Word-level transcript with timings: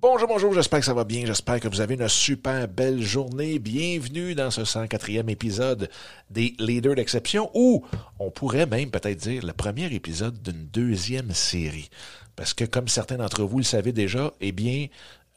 Bonjour, 0.00 0.28
bonjour, 0.28 0.54
j'espère 0.54 0.78
que 0.78 0.84
ça 0.84 0.94
va 0.94 1.02
bien, 1.02 1.26
j'espère 1.26 1.58
que 1.58 1.66
vous 1.66 1.80
avez 1.80 1.96
une 1.96 2.06
super 2.06 2.68
belle 2.68 3.02
journée. 3.02 3.58
Bienvenue 3.58 4.36
dans 4.36 4.52
ce 4.52 4.60
104e 4.60 5.28
épisode 5.28 5.90
des 6.30 6.54
Leaders 6.60 6.94
d'exception, 6.94 7.50
ou 7.52 7.84
on 8.20 8.30
pourrait 8.30 8.66
même 8.66 8.92
peut-être 8.92 9.18
dire 9.18 9.44
le 9.44 9.52
premier 9.52 9.92
épisode 9.92 10.40
d'une 10.40 10.66
deuxième 10.66 11.32
série. 11.32 11.90
Parce 12.36 12.54
que 12.54 12.64
comme 12.64 12.86
certains 12.86 13.16
d'entre 13.16 13.42
vous 13.42 13.58
le 13.58 13.64
savez 13.64 13.90
déjà, 13.90 14.32
eh 14.40 14.52
bien, 14.52 14.86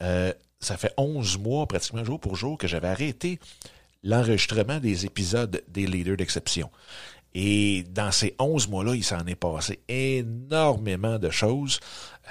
euh, 0.00 0.32
ça 0.60 0.76
fait 0.76 0.94
11 0.96 1.38
mois, 1.38 1.66
pratiquement 1.66 2.04
jour 2.04 2.20
pour 2.20 2.36
jour, 2.36 2.56
que 2.56 2.68
j'avais 2.68 2.86
arrêté 2.86 3.40
l'enregistrement 4.04 4.78
des 4.78 5.06
épisodes 5.06 5.60
des 5.66 5.88
Leaders 5.88 6.16
d'exception. 6.16 6.70
Et 7.34 7.84
dans 7.90 8.12
ces 8.12 8.34
11 8.38 8.68
mois-là, 8.68 8.94
il 8.94 9.04
s'en 9.04 9.26
est 9.26 9.34
passé 9.34 9.80
énormément 9.88 11.18
de 11.18 11.30
choses. 11.30 11.80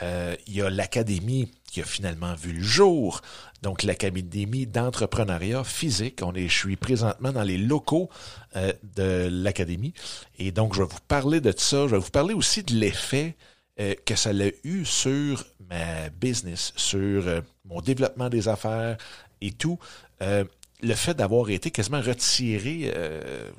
Euh, 0.04 0.36
il 0.48 0.56
y 0.56 0.62
a 0.62 0.70
l'académie 0.70 1.52
qui 1.70 1.82
a 1.82 1.86
finalement 1.86 2.36
vu 2.36 2.54
le 2.54 2.64
jour. 2.64 3.22
Donc, 3.62 3.84
l'académie 3.84 4.68
d'entrepreneuriat 4.68 5.64
physique. 5.64 6.20
On 6.24 6.34
est, 6.34 6.48
je 6.48 6.58
suis 6.58 6.76
présentement 6.76 7.32
dans 7.32 7.44
les 7.44 7.58
locaux 7.58 8.10
euh, 8.56 8.74
de 8.96 9.28
l'académie. 9.32 9.94
Et 10.38 10.52
donc, 10.52 10.76
je 10.76 10.82
vais 10.82 10.90
vous 10.90 11.02
parler 11.08 11.42
de 11.42 11.54
ça. 11.56 11.88
Je 11.88 11.96
vais 11.96 12.00
vous 12.00 12.12
parler 12.12 12.34
aussi 12.34 12.64
de 12.64 12.74
l'effet 12.76 13.36
euh, 13.80 13.96
que 14.06 14.16
ça 14.16 14.32
a 14.32 14.50
eu 14.64 14.86
sur 14.86 15.46
ma 15.70 16.10
business, 16.10 16.74
sur 16.76 17.44
mon 17.66 17.82
développement 17.82 18.30
des 18.30 18.48
affaires 18.48 18.98
et 19.40 19.52
tout. 19.52 19.80
le 20.20 20.96
fait 20.96 21.14
d'avoir 21.14 21.50
été 21.50 21.72
quasiment 21.72 22.02
retiré, 22.02 22.92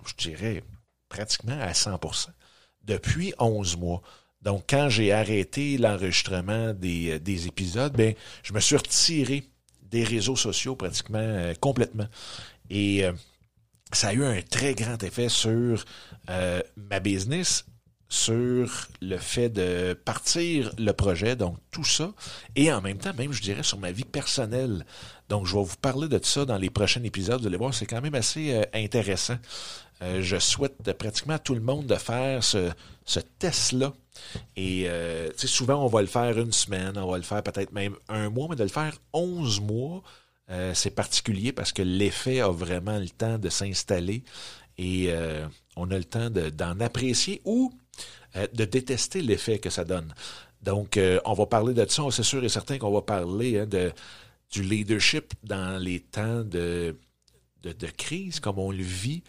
je 0.04 0.14
dirais, 0.18 0.62
pratiquement 1.12 1.60
à 1.60 1.72
100% 1.72 2.28
depuis 2.84 3.34
11 3.38 3.76
mois. 3.76 4.02
Donc, 4.40 4.64
quand 4.68 4.88
j'ai 4.88 5.12
arrêté 5.12 5.78
l'enregistrement 5.78 6.72
des, 6.72 7.12
euh, 7.12 7.18
des, 7.18 7.46
épisodes, 7.46 7.92
ben, 7.92 8.14
je 8.42 8.52
me 8.52 8.60
suis 8.60 8.76
retiré 8.76 9.44
des 9.82 10.02
réseaux 10.02 10.36
sociaux 10.36 10.74
pratiquement 10.74 11.18
euh, 11.20 11.54
complètement. 11.60 12.08
Et 12.70 13.04
euh, 13.04 13.12
ça 13.92 14.08
a 14.08 14.12
eu 14.14 14.24
un 14.24 14.40
très 14.42 14.74
grand 14.74 15.00
effet 15.02 15.28
sur 15.28 15.84
ma 16.76 16.98
business, 17.00 17.66
sur 18.12 18.88
le 19.00 19.16
fait 19.16 19.48
de 19.48 19.94
partir 19.94 20.70
le 20.76 20.92
projet, 20.92 21.34
donc 21.34 21.56
tout 21.70 21.82
ça, 21.82 22.12
et 22.56 22.70
en 22.70 22.82
même 22.82 22.98
temps, 22.98 23.14
même, 23.14 23.32
je 23.32 23.40
dirais, 23.40 23.62
sur 23.62 23.78
ma 23.78 23.90
vie 23.90 24.04
personnelle. 24.04 24.84
Donc, 25.30 25.46
je 25.46 25.56
vais 25.56 25.64
vous 25.64 25.76
parler 25.80 26.08
de 26.08 26.20
ça 26.22 26.44
dans 26.44 26.58
les 26.58 26.68
prochains 26.68 27.02
épisodes. 27.04 27.40
Vous 27.40 27.46
allez 27.46 27.56
voir, 27.56 27.72
c'est 27.72 27.86
quand 27.86 28.02
même 28.02 28.14
assez 28.14 28.62
intéressant. 28.74 29.38
Euh, 30.02 30.20
je 30.20 30.38
souhaite 30.38 30.92
pratiquement 30.98 31.34
à 31.34 31.38
tout 31.38 31.54
le 31.54 31.62
monde 31.62 31.86
de 31.86 31.94
faire 31.94 32.44
ce, 32.44 32.70
test-là. 33.38 33.94
Et 34.56 34.90
euh, 34.90 35.30
souvent, 35.38 35.82
on 35.82 35.86
va 35.86 36.02
le 36.02 36.06
faire 36.06 36.38
une 36.38 36.52
semaine, 36.52 36.98
on 36.98 37.10
va 37.10 37.16
le 37.16 37.22
faire 37.22 37.42
peut-être 37.42 37.72
même 37.72 37.96
un 38.10 38.28
mois, 38.28 38.48
mais 38.50 38.56
de 38.56 38.62
le 38.62 38.68
faire 38.68 38.94
11 39.14 39.62
mois, 39.62 40.02
euh, 40.50 40.74
c'est 40.74 40.90
particulier 40.90 41.52
parce 41.52 41.72
que 41.72 41.80
l'effet 41.80 42.40
a 42.40 42.50
vraiment 42.50 42.98
le 42.98 43.08
temps 43.08 43.38
de 43.38 43.48
s'installer 43.48 44.22
et 44.76 45.14
on 45.76 45.90
a 45.90 45.96
le 45.96 46.04
temps 46.04 46.28
d'en 46.30 46.80
apprécier 46.80 47.40
ou 47.46 47.72
de 48.34 48.64
détester 48.64 49.20
l'effet 49.20 49.58
que 49.58 49.70
ça 49.70 49.84
donne. 49.84 50.14
Donc, 50.62 50.98
on 51.24 51.34
va 51.34 51.46
parler 51.46 51.74
de 51.74 51.86
ça. 51.88 52.02
C'est 52.10 52.22
sûr 52.22 52.42
et 52.44 52.48
certain 52.48 52.78
qu'on 52.78 52.90
va 52.90 53.02
parler 53.02 53.58
hein, 53.58 53.66
de, 53.66 53.92
du 54.52 54.62
leadership 54.62 55.34
dans 55.42 55.82
les 55.82 56.00
temps 56.00 56.44
de, 56.44 56.96
de, 57.62 57.86
crise 57.86 58.40
comme 58.40 58.58
on 58.58 58.70
le 58.70 58.82
vit. 58.82 59.22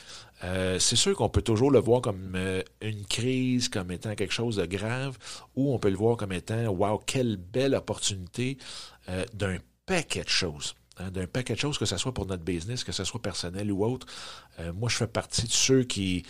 Euh, 0.44 0.78
c'est 0.80 0.98
sûr 0.98 1.16
qu'on 1.16 1.30
peut 1.30 1.42
toujours 1.42 1.72
le 1.72 1.80
voir 1.80 2.02
comme 2.02 2.34
euh, 2.36 2.62
une 2.82 3.06
crise, 3.06 3.70
comme 3.70 3.92
étant 3.92 4.14
quelque 4.16 4.34
chose 4.34 4.58
de 4.58 4.66
grave, 4.66 5.18
ou 5.56 5.74
on 5.74 5.80
peut 5.80 5.90
le 5.90 5.96
voir 5.96 6.18
comme 6.18 6.34
étant, 6.34 6.68
wow, 6.68 6.98
quelle 6.98 7.38
belle 7.38 7.76
opportunité 7.76 8.58
euh, 9.10 9.26
d'un 9.34 9.58
paquet 9.86 10.24
de 10.24 10.30
choses. 10.30 10.76
Hein, 10.98 11.10
d'un 11.12 11.28
paquet 11.28 11.54
de 11.54 11.60
choses, 11.60 11.78
que 11.78 11.86
ce 11.86 11.98
soit 11.98 12.14
pour 12.14 12.26
notre 12.26 12.44
business, 12.44 12.84
que 12.84 12.92
ce 12.92 13.04
soit 13.04 13.22
personnel 13.22 13.72
ou 13.72 13.84
autre. 13.84 14.06
moi, 14.76 14.90
je 14.90 14.98
fais 14.98 15.08
partie 15.08 15.48
de 15.48 15.52
ceux 15.52 15.84
qui 15.84 16.24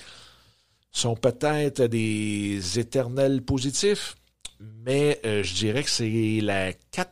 sont 0.94 1.16
peut-être 1.16 1.82
des 1.84 2.80
éternels 2.80 3.42
positifs, 3.42 4.16
mais 4.60 5.20
je 5.24 5.54
dirais 5.54 5.84
que 5.84 5.90
c'est 5.90 6.40
la 6.42 6.72
quatre, 6.72 7.12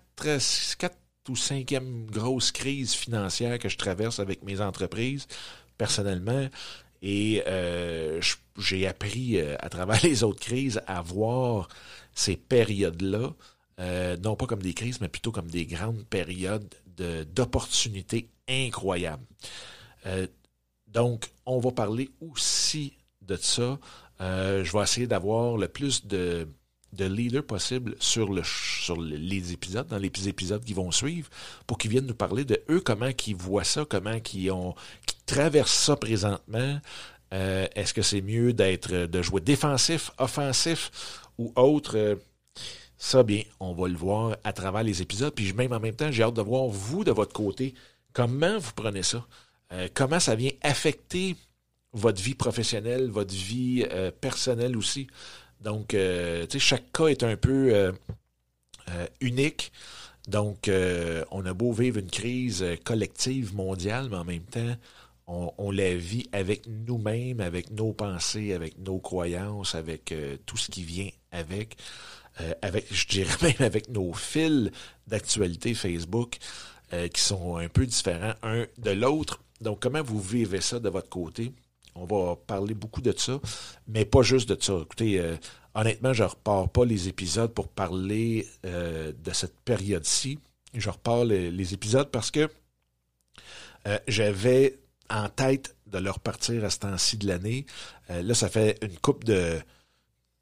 quatre 0.77 0.97
ou 1.29 1.35
cinquième 1.35 2.05
grosse 2.05 2.51
crise 2.51 2.93
financière 2.93 3.59
que 3.59 3.69
je 3.69 3.77
traverse 3.77 4.19
avec 4.19 4.43
mes 4.43 4.61
entreprises 4.61 5.27
personnellement. 5.77 6.47
Et 7.01 7.43
euh, 7.47 8.21
j'ai 8.57 8.85
appris 8.85 9.39
euh, 9.39 9.55
à 9.59 9.69
travers 9.69 10.01
les 10.03 10.23
autres 10.23 10.39
crises 10.39 10.81
à 10.87 11.01
voir 11.01 11.67
ces 12.13 12.35
périodes-là, 12.35 13.33
euh, 13.79 14.17
non 14.17 14.35
pas 14.35 14.45
comme 14.45 14.61
des 14.61 14.73
crises, 14.73 15.01
mais 15.01 15.07
plutôt 15.07 15.31
comme 15.31 15.49
des 15.49 15.65
grandes 15.65 16.05
périodes 16.05 16.69
d'opportunités 17.33 18.29
incroyables. 18.47 19.25
donc, 20.85 21.31
on 21.47 21.59
va 21.59 21.71
parler 21.71 22.11
aussi 22.19 22.93
de 23.21 23.35
ça. 23.35 23.79
je 24.19 24.71
vais 24.71 24.83
essayer 24.83 25.07
d'avoir 25.07 25.57
le 25.57 25.67
plus 25.67 26.05
de, 26.05 26.47
de 26.93 27.05
leaders 27.05 27.43
possible 27.45 27.95
sur, 27.99 28.31
le, 28.31 28.41
sur 28.43 28.99
les 28.99 29.53
épisodes, 29.53 29.87
dans 29.87 29.97
les 29.97 30.11
épisodes 30.27 30.63
qui 30.63 30.73
vont 30.73 30.91
suivre, 30.91 31.29
pour 31.67 31.77
qu'ils 31.77 31.91
viennent 31.91 32.07
nous 32.07 32.13
parler 32.13 32.45
de 32.45 32.61
eux, 32.69 32.81
comment 32.81 33.09
ils 33.27 33.35
voient 33.35 33.63
ça, 33.63 33.85
comment 33.85 34.17
ils 34.33 34.51
ont, 34.51 34.75
traverse 35.25 35.71
ça 35.71 35.95
présentement, 35.95 36.79
euh, 37.33 37.67
est-ce 37.75 37.93
que 37.93 38.01
c'est 38.01 38.21
mieux 38.21 38.53
d'être 38.53 38.91
de 38.91 39.21
jouer 39.21 39.41
défensif, 39.41 40.11
offensif 40.17 40.91
ou 41.37 41.53
autre? 41.55 41.97
Euh, 41.97 42.15
ça, 42.97 43.23
bien, 43.23 43.43
on 43.59 43.73
va 43.73 43.87
le 43.87 43.95
voir 43.95 44.37
à 44.43 44.53
travers 44.53 44.83
les 44.83 45.01
épisodes. 45.01 45.33
Puis 45.33 45.53
même 45.53 45.73
en 45.73 45.79
même 45.79 45.95
temps, 45.95 46.11
j'ai 46.11 46.23
hâte 46.23 46.35
de 46.35 46.41
voir 46.41 46.67
vous 46.67 47.03
de 47.03 47.11
votre 47.11 47.33
côté, 47.33 47.73
comment 48.13 48.59
vous 48.59 48.73
prenez 48.75 49.01
ça? 49.01 49.25
Euh, 49.71 49.87
comment 49.93 50.19
ça 50.19 50.35
vient 50.35 50.51
affecter 50.61 51.35
votre 51.93 52.21
vie 52.21 52.35
professionnelle, 52.35 53.09
votre 53.09 53.33
vie 53.33 53.85
personnelle 54.21 54.77
aussi. 54.77 55.07
Donc, 55.61 55.89
tu 55.89 55.97
sais, 55.97 56.59
chaque 56.59 56.91
cas 56.91 57.07
est 57.07 57.23
un 57.23 57.35
peu 57.35 57.93
unique. 59.19 59.71
Donc, 60.27 60.69
on 61.31 61.45
a 61.45 61.53
beau 61.53 61.73
vivre 61.73 61.99
une 61.99 62.09
crise 62.09 62.65
collective 62.85 63.53
mondiale, 63.55 64.07
mais 64.09 64.17
en 64.17 64.25
même 64.25 64.43
temps, 64.43 64.75
on, 65.57 65.71
la 65.71 65.95
vit 65.95 66.27
avec 66.31 66.67
nous-mêmes, 66.67 67.39
avec 67.39 67.71
nos 67.71 67.93
pensées, 67.93 68.53
avec 68.53 68.77
nos 68.79 68.99
croyances, 68.99 69.75
avec 69.75 70.11
euh, 70.11 70.37
tout 70.45 70.57
ce 70.57 70.69
qui 70.69 70.83
vient 70.83 71.09
avec, 71.31 71.77
euh, 72.41 72.53
avec, 72.61 72.93
je 72.93 73.07
dirais 73.07 73.35
même 73.41 73.67
avec 73.67 73.89
nos 73.89 74.13
fils 74.13 74.71
d'actualité 75.07 75.73
Facebook 75.73 76.37
euh, 76.93 77.07
qui 77.07 77.21
sont 77.21 77.57
un 77.57 77.69
peu 77.69 77.85
différents 77.85 78.33
un 78.43 78.65
de 78.77 78.91
l'autre. 78.91 79.41
Donc, 79.61 79.81
comment 79.81 80.01
vous 80.01 80.19
vivez 80.19 80.61
ça 80.61 80.79
de 80.79 80.89
votre 80.89 81.09
côté? 81.09 81.53
On 81.95 82.05
va 82.05 82.35
parler 82.35 82.73
beaucoup 82.73 83.01
de 83.01 83.13
ça, 83.15 83.39
mais 83.87 84.05
pas 84.05 84.21
juste 84.21 84.49
de 84.49 84.61
ça. 84.61 84.79
Écoutez, 84.81 85.21
honnêtement, 85.75 86.13
je 86.13 86.23
ne 86.23 86.29
repars 86.29 86.69
pas 86.69 86.85
les 86.85 87.07
épisodes 87.07 87.53
pour 87.53 87.67
parler 87.67 88.47
de 88.63 89.33
cette 89.33 89.59
période-ci. 89.59 90.39
Je 90.73 90.89
repars 90.89 91.25
les 91.25 91.73
épisodes 91.73 92.09
parce 92.09 92.31
que 92.31 92.49
j'avais 94.07 94.79
en 95.11 95.29
tête 95.29 95.75
de 95.87 95.97
leur 95.97 96.19
partir 96.19 96.63
à 96.63 96.69
ce 96.69 96.79
temps-ci 96.79 97.17
de 97.17 97.27
l'année. 97.27 97.65
Euh, 98.09 98.21
là, 98.21 98.33
ça 98.33 98.49
fait 98.49 98.77
une 98.81 98.97
coupe 98.97 99.23
de 99.23 99.59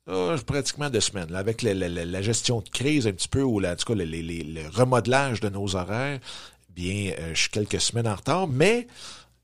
oh, 0.07 0.35
pratiquement 0.45 0.89
deux 0.89 0.99
semaines. 0.99 1.33
avec 1.35 1.61
la, 1.61 2.21
gestion 2.21 2.61
de 2.61 2.69
crise 2.69 3.07
un 3.07 3.11
petit 3.11 3.27
peu, 3.27 3.41
ou 3.41 3.63
en 3.65 3.75
tout 3.75 3.93
cas 3.93 3.95
le 3.95 4.69
remodelage 4.69 5.41
de 5.41 5.49
nos 5.49 5.75
horaires, 5.75 6.19
bien, 6.69 7.13
euh, 7.19 7.33
je 7.33 7.41
suis 7.41 7.49
quelques 7.49 7.81
semaines 7.81 8.07
en 8.07 8.15
retard. 8.15 8.47
Mais 8.47 8.87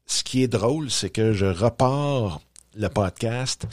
ce 0.06 0.24
qui 0.24 0.44
est 0.44 0.48
drôle, 0.48 0.90
c'est 0.90 1.10
que 1.10 1.34
je 1.34 1.46
repars 1.46 2.42
le 2.76 2.88
podcast 2.90 3.68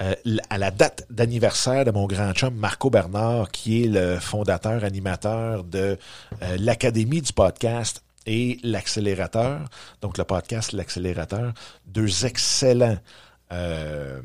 euh, 0.00 0.14
à 0.50 0.58
la 0.58 0.70
date 0.70 1.06
d'anniversaire 1.10 1.84
de 1.84 1.90
mon 1.90 2.06
grand 2.06 2.32
chum 2.32 2.54
Marco 2.54 2.90
Bernard, 2.90 3.50
qui 3.50 3.84
est 3.84 3.88
le 3.88 4.18
fondateur, 4.18 4.84
animateur 4.84 5.64
de 5.64 5.98
l'Académie 6.58 7.22
du 7.22 7.32
podcast 7.32 8.02
et 8.26 8.58
l'accélérateur, 8.62 9.68
donc 10.02 10.18
le 10.18 10.24
podcast 10.24 10.72
L'accélérateur, 10.72 11.52
deux 11.86 12.26
excellents 12.26 12.98
euh, 13.52 14.20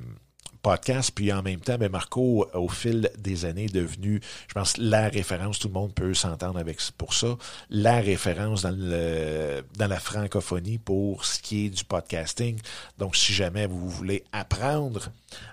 podcast, 0.62 1.12
puis 1.14 1.32
en 1.34 1.42
même 1.42 1.60
temps, 1.60 1.78
ben 1.78 1.92
Marco, 1.92 2.48
au 2.54 2.70
fil 2.70 3.10
des 3.18 3.46
années, 3.46 3.66
est 3.66 3.74
devenu, 3.74 4.22
je 4.48 4.54
pense, 4.54 4.78
la 4.78 5.10
référence, 5.10 5.60
tout 5.60 5.68
le 5.68 5.74
monde 5.74 5.94
peut 5.94 6.14
s'entendre 6.14 6.60
avec 6.60 6.80
pour 6.98 7.14
ça, 7.14 7.38
la 7.70 8.00
référence 8.00 8.62
dans, 8.64 9.88
la 9.88 10.00
francophonie 10.00 10.78
pour 10.78 11.26
ce 11.26 11.40
qui 11.40 11.66
est 11.66 11.70
du 11.70 11.84
podcasting. 11.84 12.60
Donc, 12.98 13.16
si 13.16 13.34
jamais 13.34 13.68
vous 13.68 13.90
voulez 13.90 14.24
apprendre 14.32 15.10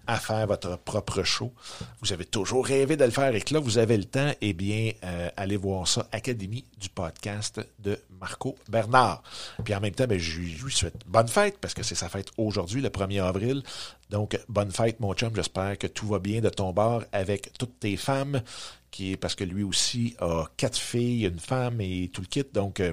à 0.07 0.19
faire 0.19 0.47
votre 0.47 0.79
propre 0.79 1.23
show, 1.23 1.53
vous 2.01 2.13
avez 2.13 2.25
toujours 2.25 2.67
rêvé 2.67 2.97
de 2.97 3.05
le 3.05 3.11
faire 3.11 3.35
et 3.35 3.41
que 3.41 3.55
là, 3.55 3.61
vous 3.61 3.79
avez 3.79 3.97
le 3.97 4.05
temps, 4.05 4.33
eh 4.41 4.53
bien, 4.53 4.93
euh, 5.05 5.31
allez 5.37 5.57
voir 5.57 5.87
ça, 5.87 6.07
Académie 6.13 6.65
du 6.79 6.89
podcast 6.89 7.61
de 7.79 7.99
Marco 8.21 8.57
Bernard. 8.69 9.23
Puis 9.65 9.75
en 9.75 9.81
même 9.81 9.95
temps, 9.95 10.07
ben, 10.07 10.19
je 10.19 10.41
lui 10.41 10.73
souhaite 10.73 10.97
bonne 11.07 11.29
fête 11.29 11.59
parce 11.61 11.75
que 11.75 11.83
c'est 11.83 11.95
sa 11.95 12.09
fête 12.09 12.31
aujourd'hui, 12.37 12.81
le 12.81 12.89
1er 12.89 13.23
avril. 13.23 13.63
Donc, 14.11 14.39
bonne 14.49 14.71
fête, 14.71 15.01
mon 15.01 15.13
chum. 15.15 15.35
J'espère 15.35 15.77
que 15.79 15.87
tout 15.87 16.07
va 16.07 16.19
bien 16.19 16.41
de 16.41 16.49
ton 16.49 16.73
bord 16.73 17.05
avec 17.13 17.53
toutes 17.59 17.79
tes 17.81 17.97
femmes 17.97 18.43
qui 18.91 19.17
parce 19.17 19.35
que 19.35 19.45
lui 19.45 19.63
aussi 19.63 20.17
a 20.21 20.45
quatre 20.57 20.79
filles, 20.79 21.27
une 21.27 21.39
femme 21.39 21.81
et 21.81 22.11
tout 22.13 22.23
le 22.23 22.27
kit. 22.27 22.45
Donc, 22.53 22.81
euh, 22.81 22.93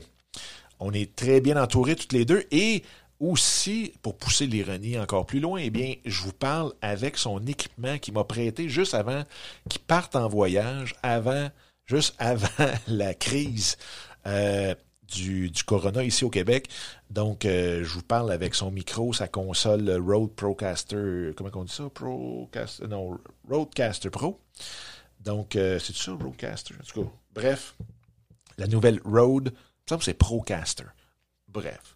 on 0.80 0.92
est 0.92 1.16
très 1.16 1.42
bien 1.42 1.62
entourés 1.62 1.96
toutes 1.96 2.14
les 2.14 2.26
deux. 2.26 2.44
Et 2.52 2.84
aussi, 3.20 3.94
pour 4.02 4.18
pousser 4.18 4.46
l'ironie 4.46 5.00
encore 5.00 5.26
plus 5.26 5.40
loin, 5.40 5.60
eh 5.62 5.70
bien, 5.70 5.94
je 6.06 6.22
vous 6.22 6.34
parle 6.34 6.74
avec 6.82 7.18
son 7.18 7.46
équipement 7.46 7.98
qu'il 7.98 8.14
m'a 8.14 8.26
prêté 8.26 8.68
juste 8.68 8.94
avant 8.94 9.24
qu'il 9.70 9.82
parte 9.82 10.16
en 10.16 10.28
voyage, 10.28 10.96
avant, 11.02 11.50
juste 11.86 12.16
avant 12.20 12.48
la 12.88 13.14
crise. 13.14 13.78
Euh, 14.28 14.76
du, 15.08 15.50
du, 15.50 15.64
Corona 15.64 16.04
ici 16.04 16.26
au 16.26 16.30
Québec. 16.30 16.70
Donc, 17.10 17.46
euh, 17.46 17.84
je 17.84 17.94
vous 17.94 18.02
parle 18.02 18.32
avec 18.32 18.56
son 18.56 18.72
micro, 18.72 19.14
sa 19.14 19.28
console 19.28 19.90
Rode 19.92 20.34
Procaster, 20.34 21.32
comment 21.36 21.50
on 21.54 21.64
dit 21.64 21.74
ça? 21.74 21.90
Procaster, 21.90 22.88
non, 22.88 23.20
Rodecaster 23.50 24.10
Pro. 24.10 24.40
Donc, 25.20 25.56
euh, 25.56 25.80
c'est 25.80 25.96
ça, 25.96 26.12
Rodecaster? 26.12 26.76
En 26.80 26.84
tout 26.84 27.04
cas, 27.04 27.10
bref, 27.34 27.76
la 28.58 28.68
nouvelle 28.68 29.00
Rode, 29.04 29.54
ça 29.88 29.98
c'est 30.02 30.14
Procaster. 30.14 30.86
Bref, 31.48 31.96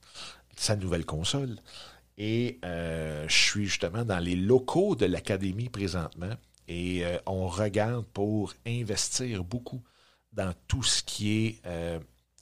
sa 0.56 0.75
nouvelle 0.75 1.06
console. 1.06 1.57
Et 2.17 2.59
euh, 2.65 3.25
je 3.27 3.38
suis 3.38 3.65
justement 3.65 4.03
dans 4.03 4.19
les 4.19 4.35
locaux 4.35 4.95
de 4.95 5.06
l'Académie 5.06 5.69
présentement 5.69 6.33
et 6.67 7.03
on 7.25 7.47
regarde 7.47 8.06
pour 8.13 8.53
investir 8.67 9.44
beaucoup 9.44 9.81
dans 10.33 10.53
tout 10.67 10.83
ce 10.83 11.01
qui 11.01 11.47
est 11.47 11.61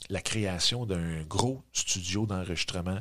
la 0.10 0.22
création 0.22 0.86
d'un 0.86 1.24
gros 1.24 1.62
studio 1.74 2.26
d'enregistrement 2.26 3.00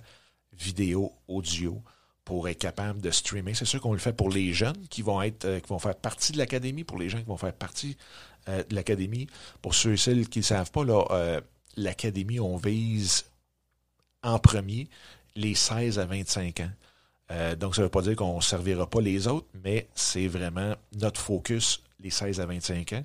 vidéo, 0.52 1.12
audio, 1.28 1.82
pour 2.26 2.48
être 2.48 2.58
capable 2.58 3.00
de 3.00 3.10
streamer. 3.10 3.54
C'est 3.54 3.64
sûr 3.64 3.80
qu'on 3.80 3.92
le 3.92 4.00
fait 4.00 4.12
pour 4.12 4.30
les 4.30 4.52
jeunes 4.52 4.86
qui 4.90 5.00
vont 5.00 5.22
être, 5.22 5.44
euh, 5.44 5.60
qui 5.60 5.68
vont 5.68 5.78
faire 5.78 5.94
partie 5.94 6.32
de 6.32 6.38
l'académie, 6.38 6.82
pour 6.82 6.98
les 6.98 7.08
gens 7.08 7.18
qui 7.18 7.24
vont 7.24 7.36
faire 7.36 7.52
partie 7.52 7.96
euh, 8.48 8.64
de 8.64 8.74
l'académie. 8.74 9.28
Pour 9.62 9.74
ceux 9.74 9.92
et 9.92 9.96
celles 9.96 10.28
qui 10.28 10.40
ne 10.40 10.44
savent 10.44 10.72
pas, 10.72 10.82
euh, 10.82 11.40
l'académie, 11.76 12.40
on 12.40 12.56
vise 12.56 13.26
en 14.24 14.40
premier 14.40 14.88
les 15.36 15.54
16 15.54 16.00
à 16.00 16.06
25 16.06 16.60
ans. 16.60 16.70
donc, 17.58 17.76
ça 17.76 17.82
ne 17.82 17.86
veut 17.86 17.90
pas 17.90 18.02
dire 18.02 18.16
qu'on 18.16 18.36
ne 18.36 18.40
servira 18.40 18.88
pas 18.88 19.00
les 19.00 19.28
autres, 19.28 19.46
mais 19.62 19.86
c'est 19.94 20.26
vraiment 20.26 20.74
notre 20.98 21.20
focus, 21.20 21.82
les 22.00 22.10
16 22.10 22.40
à 22.40 22.46
25 22.46 22.92
ans. 22.94 23.04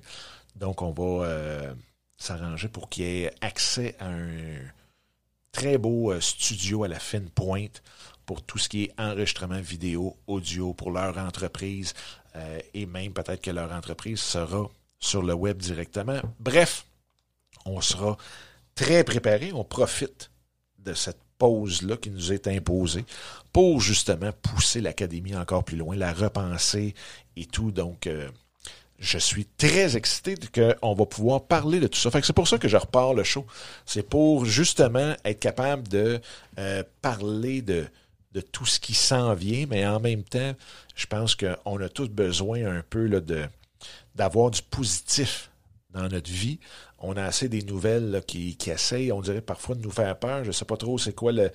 Donc, 0.56 0.82
on 0.82 0.90
va 0.90 1.74
s'arranger 2.22 2.68
pour 2.68 2.88
qu'il 2.88 3.04
ait 3.04 3.34
accès 3.40 3.96
à 3.98 4.06
un 4.06 4.58
très 5.50 5.76
beau 5.76 6.12
euh, 6.12 6.20
studio 6.20 6.84
à 6.84 6.88
la 6.88 6.98
fine 6.98 7.28
pointe 7.28 7.82
pour 8.24 8.42
tout 8.42 8.58
ce 8.58 8.68
qui 8.68 8.84
est 8.84 8.94
enregistrement 8.98 9.60
vidéo, 9.60 10.16
audio 10.26 10.72
pour 10.72 10.90
leur 10.90 11.18
entreprise 11.18 11.94
euh, 12.36 12.60
et 12.72 12.86
même 12.86 13.12
peut-être 13.12 13.42
que 13.42 13.50
leur 13.50 13.72
entreprise 13.72 14.20
sera 14.20 14.70
sur 14.98 15.22
le 15.22 15.34
web 15.34 15.58
directement. 15.58 16.20
Bref, 16.38 16.86
on 17.66 17.80
sera 17.80 18.16
très 18.74 19.04
préparé, 19.04 19.52
on 19.52 19.64
profite 19.64 20.30
de 20.78 20.94
cette 20.94 21.20
pause-là 21.38 21.96
qui 21.96 22.10
nous 22.10 22.32
est 22.32 22.46
imposée 22.46 23.04
pour 23.52 23.80
justement 23.80 24.30
pousser 24.42 24.80
l'académie 24.80 25.34
encore 25.34 25.64
plus 25.64 25.76
loin, 25.76 25.96
la 25.96 26.12
repenser 26.12 26.94
et 27.36 27.46
tout. 27.46 27.72
Donc, 27.72 28.06
euh, 28.06 28.30
je 29.02 29.18
suis 29.18 29.46
très 29.58 29.96
excité 29.96 30.36
qu'on 30.54 30.94
va 30.94 31.06
pouvoir 31.06 31.42
parler 31.42 31.80
de 31.80 31.88
tout 31.88 31.98
ça. 31.98 32.10
c'est 32.22 32.32
pour 32.32 32.46
ça 32.46 32.56
que 32.56 32.68
je 32.68 32.76
repars 32.76 33.14
le 33.14 33.24
show. 33.24 33.44
C'est 33.84 34.08
pour 34.08 34.44
justement 34.44 35.14
être 35.24 35.40
capable 35.40 35.88
de 35.88 36.20
euh, 36.58 36.84
parler 37.02 37.62
de, 37.62 37.84
tout 38.52 38.64
ce 38.64 38.78
qui 38.78 38.94
s'en 38.94 39.34
vient, 39.34 39.66
mais 39.68 39.84
en 39.84 39.98
même 39.98 40.22
temps, 40.22 40.52
je 40.94 41.06
pense 41.06 41.34
qu'on 41.34 41.80
a 41.80 41.88
tous 41.88 42.08
besoin 42.08 42.64
un 42.64 42.82
peu 42.88 43.10
d'avoir 44.14 44.50
du 44.52 44.62
positif 44.62 45.50
dans 45.90 46.08
notre 46.08 46.30
vie. 46.30 46.60
On 47.02 47.16
a 47.16 47.24
assez 47.24 47.48
des 47.48 47.62
nouvelles 47.62 48.22
qui, 48.26 48.56
essayent, 48.66 49.12
on 49.12 49.20
dirait 49.20 49.40
parfois 49.40 49.74
de 49.74 49.82
nous 49.82 49.90
faire 49.90 50.16
peur. 50.18 50.44
Je 50.44 50.48
ne 50.48 50.52
sais 50.52 50.64
pas 50.64 50.76
trop 50.76 50.98
c'est 50.98 51.14
quoi 51.14 51.32
le 51.32 51.50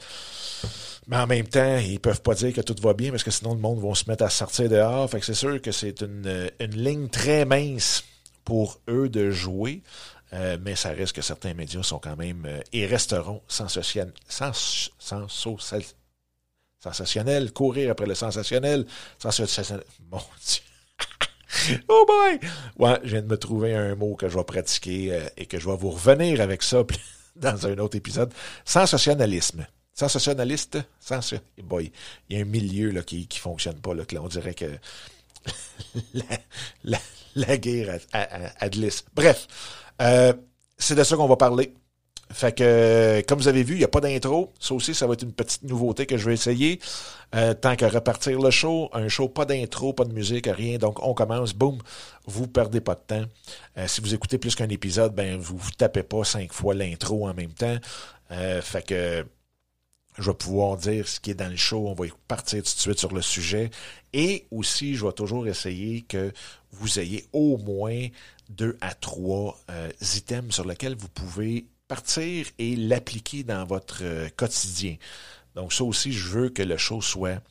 mais 1.07 1.17
en 1.17 1.27
même 1.27 1.47
temps, 1.47 1.77
ils 1.77 1.99
peuvent 2.01 2.21
pas 2.21 2.35
dire 2.35 2.53
que 2.53 2.59
tout 2.61 2.75
va 2.81 2.93
bien 2.93 3.11
parce 3.11 3.23
que 3.23 3.31
sinon 3.31 3.53
le 3.53 3.61
monde 3.61 3.79
va 3.79 3.95
se 3.95 4.09
mettre 4.09 4.25
à 4.25 4.29
sortir 4.29 4.67
dehors. 4.69 5.09
Fait 5.09 5.21
que 5.21 5.25
c'est 5.25 5.33
sûr 5.33 5.61
que 5.61 5.71
c'est 5.71 6.01
une, 6.01 6.49
ligne 6.59 7.07
très 7.07 7.45
mince 7.45 8.03
pour 8.43 8.81
eux 8.89 9.07
de 9.07 9.31
jouer. 9.31 9.81
Euh, 10.33 10.57
mais 10.61 10.75
ça 10.75 10.89
reste 10.89 11.15
que 11.15 11.21
certains 11.21 11.53
médias 11.53 11.83
sont 11.83 11.99
quand 11.99 12.17
même 12.17 12.43
euh, 12.45 12.59
et 12.73 12.85
resteront 12.85 13.41
sensationnels, 13.47 14.11
sens, 14.27 14.91
sensationnels, 16.81 17.53
courir 17.53 17.91
après 17.91 18.05
le 18.05 18.15
sensationnel, 18.15 18.85
sensationnel. 19.19 19.85
Mon 20.11 20.17
Dieu. 20.45 20.61
oh 21.89 22.05
boy! 22.07 22.49
Ouais, 22.77 22.99
je 23.03 23.09
viens 23.11 23.21
de 23.21 23.27
me 23.27 23.37
trouver 23.37 23.73
un 23.73 23.95
mot 23.95 24.15
que 24.15 24.29
je 24.29 24.37
vais 24.37 24.43
pratiquer 24.43 25.13
euh, 25.13 25.27
et 25.37 25.45
que 25.45 25.59
je 25.59 25.67
vais 25.67 25.75
vous 25.75 25.91
revenir 25.91 26.41
avec 26.41 26.63
ça 26.63 26.83
dans 27.35 27.67
un 27.67 27.77
autre 27.77 27.97
épisode. 27.97 28.33
Sensationnalisme. 28.65 29.65
Sensationnaliste, 29.93 30.77
sensation. 30.99 31.41
Boy, 31.63 31.91
il 32.29 32.37
y 32.37 32.39
a 32.39 32.43
un 32.43 32.47
milieu 32.47 32.91
là, 32.91 33.01
qui 33.01 33.27
ne 33.29 33.35
fonctionne 33.35 33.79
pas. 33.79 33.95
Là, 33.95 34.05
que 34.05 34.13
là, 34.13 34.21
on 34.21 34.27
dirait 34.27 34.53
que 34.53 34.77
la, 37.35 37.57
guerre 37.57 37.99
a, 38.13 38.69
glisse. 38.69 39.05
Bref, 39.15 39.47
euh, 40.01 40.33
c'est 40.77 40.93
de 40.93 41.03
ça 41.03 41.15
qu'on 41.15 41.27
va 41.27 41.35
parler. 41.35 41.73
Fait 42.31 42.55
que, 42.55 43.21
comme 43.27 43.39
vous 43.39 43.47
avez 43.47 43.63
vu, 43.63 43.75
il 43.75 43.79
n'y 43.79 43.83
a 43.83 43.89
pas 43.89 44.01
d'intro. 44.01 44.53
Ça 44.59 44.73
aussi, 44.73 44.93
ça 44.93 45.07
va 45.07 45.13
être 45.13 45.23
une 45.23 45.31
petite 45.31 45.63
nouveauté 45.63 46.05
que 46.05 46.17
je 46.17 46.25
vais 46.25 46.33
essayer. 46.33 46.79
Euh, 47.35 47.53
tant 47.53 47.75
qu'à 47.75 47.89
repartir 47.89 48.39
le 48.39 48.51
show, 48.51 48.89
un 48.93 49.07
show, 49.07 49.29
pas 49.29 49.45
d'intro, 49.45 49.93
pas 49.93 50.05
de 50.05 50.13
musique, 50.13 50.47
rien. 50.47 50.77
Donc, 50.77 51.01
on 51.05 51.13
commence, 51.13 51.53
boum, 51.53 51.77
vous 52.25 52.47
perdez 52.47 52.81
pas 52.81 52.95
de 52.95 53.01
temps. 53.07 53.25
Euh, 53.77 53.87
si 53.87 54.01
vous 54.01 54.13
écoutez 54.13 54.37
plus 54.37 54.55
qu'un 54.55 54.69
épisode, 54.69 55.15
ben 55.15 55.37
vous 55.37 55.57
vous 55.57 55.71
tapez 55.71 56.03
pas 56.03 56.23
cinq 56.23 56.53
fois 56.53 56.73
l'intro 56.73 57.27
en 57.27 57.33
même 57.33 57.53
temps. 57.53 57.77
fait 58.29 58.85
que 58.85 59.25
je 60.17 60.31
vais 60.31 60.35
pouvoir 60.35 60.77
dire 60.77 61.07
ce 61.07 61.19
qui 61.19 61.31
est 61.31 61.35
dans 61.35 61.49
le 61.49 61.55
show. 61.55 61.87
On 61.87 61.93
va 61.93 62.05
partir 62.27 62.63
tout 62.63 62.73
de 62.73 62.79
suite 62.79 62.99
sur 62.99 63.13
le 63.13 63.21
sujet. 63.21 63.69
Et 64.13 64.47
aussi, 64.51 64.95
je 64.95 65.05
vais 65.05 65.13
toujours 65.13 65.47
essayer 65.47 66.01
que 66.01 66.31
vous 66.71 66.99
ayez 66.99 67.25
au 67.33 67.57
moins 67.57 68.07
deux 68.49 68.77
à 68.81 68.93
trois 68.93 69.59
euh, 69.69 69.91
items 70.15 70.53
sur 70.53 70.65
lesquels 70.65 70.95
vous 70.95 71.09
pouvez 71.09 71.65
partir 71.87 72.47
et 72.59 72.75
l'appliquer 72.75 73.43
dans 73.43 73.65
votre 73.65 73.99
euh, 74.03 74.29
quotidien. 74.35 74.95
Donc 75.55 75.73
ça 75.73 75.83
aussi, 75.83 76.11
je 76.11 76.27
veux 76.27 76.49
que 76.49 76.63
le 76.63 76.77
show 76.77 77.01
soit 77.01 77.41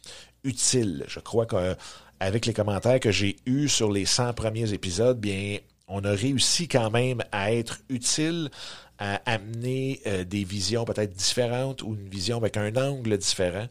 utile. 0.45 1.05
Je 1.09 1.21
crois 1.21 1.47
qu'avec 1.47 2.47
les 2.47 2.53
commentaires 2.53 3.01
que 3.01 3.11
j'ai 3.11 3.37
eus 3.47 3.69
sur 3.69 3.91
les 3.91 4.07
100 4.07 4.35
premiers 4.35 4.73
épisodes, 4.73 5.19
bien, 5.19 5.59
on 5.89 6.05
a 6.05 6.13
réussi 6.13 6.69
quand 6.69 6.91
même 6.91 7.23
à 7.33 7.53
être 7.53 7.81
utile 7.89 8.51
à 8.99 9.17
amener 9.31 10.01
euh, 10.07 10.25
des 10.25 10.45
visions 10.45 10.85
peut-être 10.85 11.13
différentes 11.13 11.83
ou 11.83 11.95
une 11.95 12.09
vision 12.09 12.39
avec 12.39 12.57
un 12.57 12.75
angle 12.77 13.19
différent. 13.19 13.67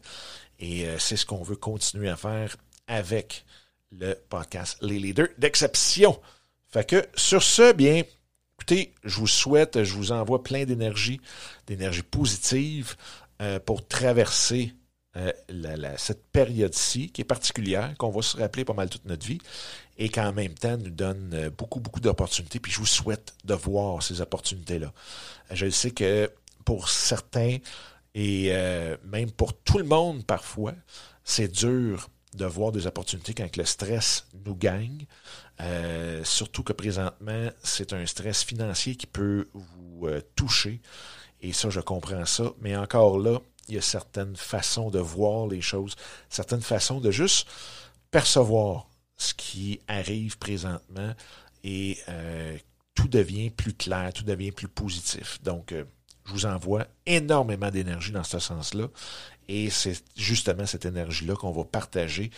Et 0.58 0.86
euh, 0.86 0.98
c'est 0.98 1.16
ce 1.16 1.26
qu'on 1.26 1.42
veut 1.42 1.56
continuer 1.56 2.08
à 2.08 2.16
faire 2.16 2.56
avec 2.86 3.44
le 3.90 4.14
podcast 4.28 4.78
Les 4.82 4.98
Leaders 4.98 5.28
d'exception. 5.38 6.20
Fait 6.68 6.88
que 6.88 7.06
sur 7.14 7.42
ce, 7.42 7.72
bien, 7.72 8.02
écoutez, 8.58 8.94
je 9.04 9.18
vous 9.18 9.26
souhaite, 9.26 9.84
je 9.84 9.94
vous 9.94 10.12
envoie 10.12 10.42
plein 10.42 10.64
d'énergie, 10.64 11.20
d'énergie 11.66 12.02
positive 12.02 12.96
euh, 13.40 13.58
pour 13.60 13.86
traverser 13.86 14.74
cette 15.96 16.26
période-ci 16.26 17.10
qui 17.10 17.22
est 17.22 17.24
particulière, 17.24 17.94
qu'on 17.96 18.10
va 18.10 18.20
se 18.20 18.36
rappeler 18.36 18.64
pas 18.64 18.74
mal 18.74 18.90
toute 18.90 19.06
notre 19.06 19.26
vie 19.26 19.40
et 19.98 20.08
qui 20.08 20.20
en 20.20 20.32
même 20.32 20.54
temps 20.54 20.76
nous 20.76 20.90
donne 20.90 21.30
euh, 21.32 21.50
beaucoup, 21.50 21.80
beaucoup 21.80 22.00
d'opportunités. 22.00 22.60
Puis 22.60 22.72
je 22.72 22.78
vous 22.78 22.86
souhaite 22.86 23.34
de 23.44 23.54
voir 23.54 24.02
ces 24.02 24.20
opportunités-là. 24.20 24.92
Je 25.50 25.70
sais 25.70 25.90
que 25.90 26.30
pour 26.64 26.88
certains, 26.88 27.58
et 28.14 28.48
euh, 28.50 28.96
même 29.04 29.30
pour 29.30 29.54
tout 29.54 29.78
le 29.78 29.84
monde 29.84 30.24
parfois, 30.26 30.74
c'est 31.24 31.48
dur 31.48 32.08
de 32.34 32.44
voir 32.44 32.72
des 32.72 32.86
opportunités 32.86 33.32
quand 33.32 33.56
le 33.56 33.64
stress 33.64 34.26
nous 34.44 34.54
gagne. 34.54 35.06
Euh, 35.60 36.22
surtout 36.24 36.62
que 36.62 36.72
présentement, 36.72 37.50
c'est 37.62 37.92
un 37.92 38.04
stress 38.06 38.44
financier 38.44 38.94
qui 38.96 39.06
peut 39.06 39.48
vous 39.54 40.08
toucher. 40.34 40.80
Et 41.40 41.52
ça, 41.52 41.70
je 41.70 41.80
comprends 41.80 42.26
ça. 42.26 42.52
Mais 42.60 42.76
encore 42.76 43.18
là, 43.18 43.40
il 43.68 43.74
y 43.74 43.78
a 43.78 43.82
certaines 43.82 44.36
façons 44.36 44.90
de 44.90 44.98
voir 44.98 45.46
les 45.46 45.60
choses, 45.60 45.96
certaines 46.28 46.62
façons 46.62 47.00
de 47.00 47.10
juste 47.10 47.48
percevoir 48.10 48.88
ce 49.16 49.34
qui 49.34 49.80
arrive 49.88 50.38
présentement 50.38 51.12
et 51.64 51.98
euh, 52.08 52.56
tout 52.94 53.08
devient 53.08 53.50
plus 53.50 53.74
clair, 53.74 54.12
tout 54.12 54.24
devient 54.24 54.52
plus 54.52 54.68
positif. 54.68 55.42
Donc, 55.42 55.72
euh, 55.72 55.84
je 56.24 56.32
vous 56.32 56.46
envoie 56.46 56.86
énormément 57.06 57.70
d'énergie 57.70 58.12
dans 58.12 58.24
ce 58.24 58.38
sens-là. 58.38 58.88
Et 59.48 59.70
c'est 59.70 60.02
justement 60.16 60.66
cette 60.66 60.84
énergie-là 60.84 61.34
qu'on 61.34 61.52
va 61.52 61.64
partager 61.64 62.30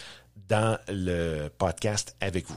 dans 0.49 0.79
le 0.89 1.49
podcast 1.49 2.17
avec 2.21 2.47
vous. 2.47 2.57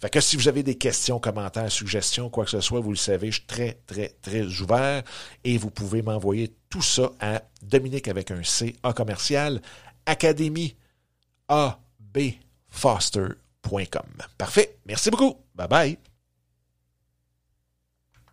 Fait 0.00 0.20
si 0.20 0.36
vous 0.36 0.48
avez 0.48 0.62
des 0.62 0.76
questions, 0.76 1.18
commentaires, 1.18 1.70
suggestions, 1.70 2.30
quoi 2.30 2.44
que 2.44 2.50
ce 2.50 2.60
soit, 2.60 2.80
vous 2.80 2.90
le 2.90 2.96
savez, 2.96 3.30
je 3.30 3.38
suis 3.38 3.46
très, 3.46 3.78
très, 3.86 4.14
très 4.22 4.42
ouvert 4.60 5.02
et 5.44 5.58
vous 5.58 5.70
pouvez 5.70 6.02
m'envoyer 6.02 6.54
tout 6.70 6.82
ça 6.82 7.12
à 7.20 7.42
Dominique 7.62 8.08
avec 8.08 8.30
un 8.30 8.42
C, 8.42 8.76
commercial, 8.92 9.60
Académie 10.06 10.76
Parfait. 14.38 14.78
Merci 14.86 15.10
beaucoup. 15.10 15.36
Bye 15.54 15.68
bye. 15.68 15.98